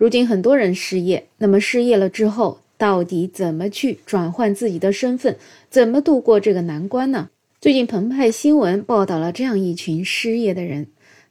[0.00, 5.36] 如今很多人失业，那么失业了之后，到底怎么去转换自己的身份，
[5.68, 7.28] 怎么度过这个难关呢？
[7.60, 10.86] 最近澎湃新闻报道了这样一群失业的人，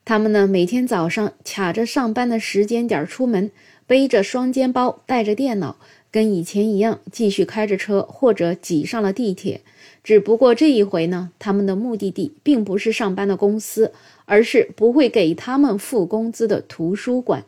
[0.06, 3.50] 他们呢每天早上卡着上班的时间点出门，
[3.88, 5.78] 背着双肩包，带着电脑，
[6.12, 9.62] 跟以前一样继续开着车或者挤上了地铁。
[10.04, 13.92] 只不过这一回呢，他们的目的地并不是上班的公司，
[14.26, 17.44] 而是不会给他们付工资的图书馆。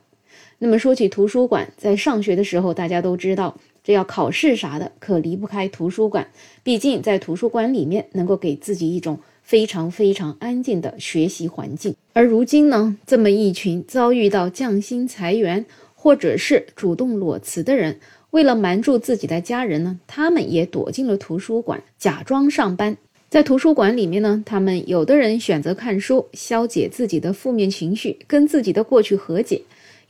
[0.59, 6.27] 那么说起图书馆，在上学的时候，大家都知道，这要考试啥的，可离不开图书馆。
[6.63, 11.95] 毕竟在图书馆里面，能够给自己一种非常非常安静的学习环境。
[12.13, 22.95] 而如今呢，这么一群遭遇到降薪裁员，或者是主动裸辞的人，为了瞒住自己的家人呢，他们也躲进了图书馆，假装上班。
[23.30, 29.61] 在图书馆里面呢，他们有的人选择看书，消解自己的负面情绪，跟自己的过去和解。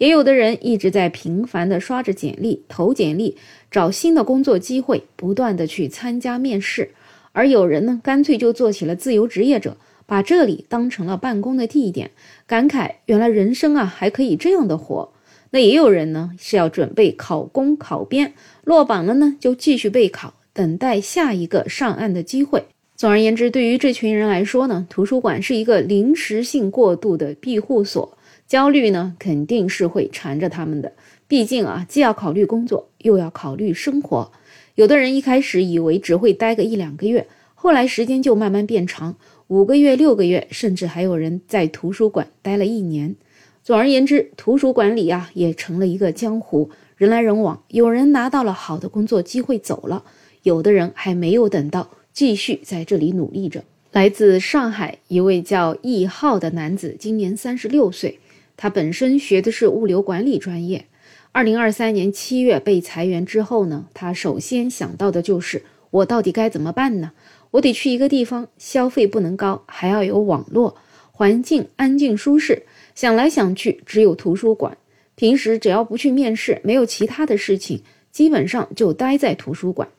[0.02, 3.38] 也有的人一直在频繁地刷着简历、投简历，
[3.70, 6.90] 找新的工作机会，不断地去参加面试。
[7.34, 9.78] 而有人呢，干脆就做起了自由职业者，
[10.08, 12.10] 把这里当成了办公的地点，
[12.48, 15.14] 感慨原来人生啊还可以这样的活。
[15.52, 22.64] 那也有人呢是要准备考公考编，落榜了呢就继续备考，等待下一个上岸的机会。
[22.96, 28.18] 总而言之，对于这群人来说呢，图书馆是一个临时性过渡的庇护所。
[28.52, 30.92] 焦虑呢，肯定是会缠着他们的。
[31.26, 34.30] 毕竟啊，既要考虑工作，又要考虑生活。
[34.76, 39.16] 有的人一开始以为只会待个一两个月，后来时间就慢慢变长，
[39.48, 43.16] 五个月、六个月，甚至还有人在图书馆待了一年。
[43.64, 47.64] 总而言之，图书馆里啊，也成了一个江湖，人来人往。
[47.70, 50.04] 有人拿到了好的工作机会走了，
[50.44, 53.64] 有的人还没有等到，继续在这里努力着。
[53.94, 58.20] 来自上海一位叫易浩的男子，今年三十六岁。
[58.62, 60.86] 他本身学的是物流管理专业，
[61.32, 67.14] 二零二三年七月被裁员之后呢，他首先想到的就是我到底该怎么办呢？
[67.50, 70.78] 我得去一个地方，消费不能高，还要有网络，
[71.12, 72.62] 环境安静舒适。
[72.94, 74.78] 想来想去，只有图书馆。
[75.16, 77.82] 平时只要不去面试，没有其他的事情，
[78.12, 79.90] 基本上就待在图书馆。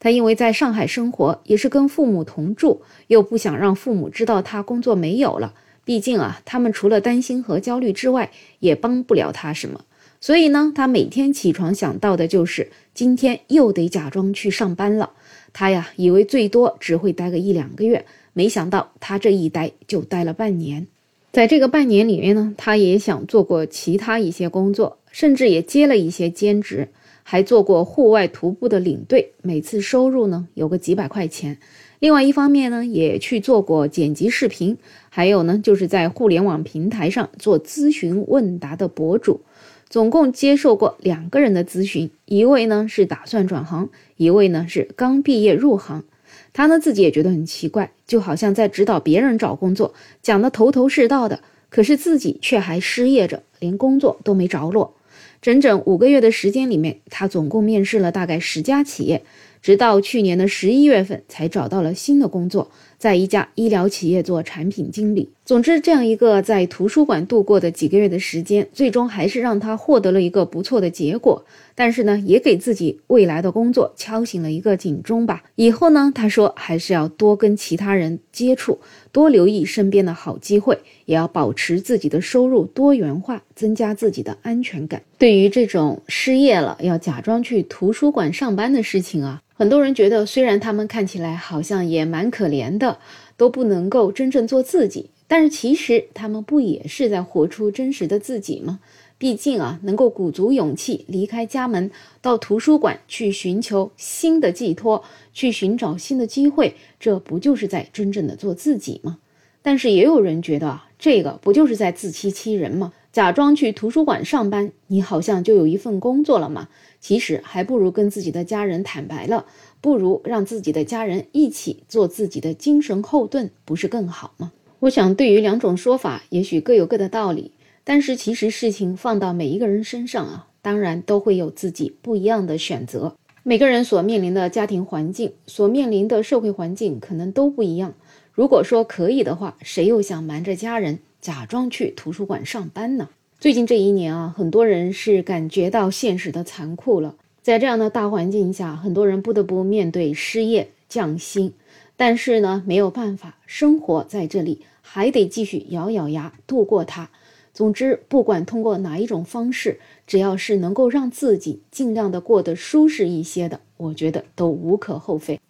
[0.00, 5.54] 他因为在上海生活，也是跟父母同住，又不想让父母知道他工作没有了。
[5.88, 9.86] 毕竟啊，他们除了担心和焦虑之外，也帮不了他什么。
[10.20, 15.12] 所以呢，他每天起床想到的就是今天又得假装去上班了。
[15.54, 18.04] 他呀，以为最多只会待个一两个月，
[18.34, 20.86] 没想到他这一待就待了半年。
[21.32, 26.88] 在这个半年里面呢，他也想做过其他一些工作，甚至也接了一些兼职，
[27.22, 31.56] 还做过户外徒步的领队，每次收入呢有个几百块钱。
[32.00, 34.76] 另外一方面呢，也去做过剪辑视频，
[35.08, 39.40] 还有呢，就是在互联网平台上做咨询问答的博主，
[39.88, 46.04] 总共接受过两个人的咨询，一位呢是打算转行，一位呢是刚毕业入行。
[46.52, 54.94] 他呢自己也觉得很奇怪，就好像在指导别人找工作，讲的头头是道的，可是自己却还失业着，连工作都没着落。
[55.40, 59.22] 整整五个月的时间里面，他总共面试了大概十家企业。
[59.60, 65.30] 直到去年的十一月份，才找到了新的工作，在一家医疗企业做产品经理。
[65.48, 71.42] 总之，这样一个在图书馆度过的几个月的时间，最终还是让他获得了一个不错的结果。
[71.74, 75.42] 但是呢，也给自己未来的工作敲醒了一个警钟吧。
[75.54, 78.78] 以后呢，他说还是要多跟其他人接触，
[79.10, 85.00] 多留意身边的好机会，也要保持自己的收入多元化，增加自己的安全感。
[85.16, 89.40] 对于这种失业了要假装去图书馆上班的事情啊。
[89.54, 92.98] 很多人觉得，虽然他们看起来好像也蛮可怜的，
[93.38, 98.80] 都不能够真正做自己，但是其实他们不也是在活出真实的自己吗？
[99.18, 101.90] 毕竟啊，能够鼓足勇气离开家门，
[102.22, 109.18] 到图书馆去寻求新的寄托，去寻找新的机会，这不就是在真正的做自己吗？
[109.60, 112.92] 但是也有人觉得啊，这个不就是在自欺欺人吗？
[113.10, 116.68] 假装去图书馆上班，你好像就有一份工作了嘛？
[117.00, 119.46] 其实还不如跟自己的家人坦白了，
[119.80, 124.52] 不如让自己的家人一起做自己的精神后盾，不是更好吗？
[124.80, 127.50] 我想，对于两种说法，也许各有各的道理，
[127.82, 133.16] 但是其实事情放到每一个人身上啊，当然都会有自己不一样的选择。
[133.42, 137.92] 每个人所面临的家庭环境，所面临的社会环境可能都不一样。
[138.32, 143.08] 如果说可以的话，谁又想瞒着家人，假装去图书馆上班呢？
[143.40, 147.16] 最近这一年啊，很多人是感觉到现实的残酷了。
[147.42, 151.52] 在这样的大环境下，很多人不得不面对失业、降薪。
[151.98, 157.10] 但是呢，没有办法，生活在这里还得继续咬咬牙度过它。
[157.52, 165.40] 总之，不管通过哪一种方式，只要是能够让自己尽量的过得舒适一些的，我觉得都无可厚非。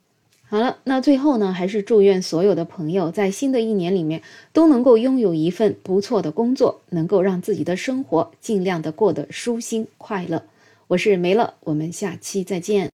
[0.51, 4.23] 好了，那最后呢，还是祝愿所有的朋友在新的一年里面
[4.55, 10.45] 都能够拥有一份不错的工作，能够让自己的生活尽量的过得舒心快乐。
[10.87, 12.87] 我是梅乐，我们下期再见。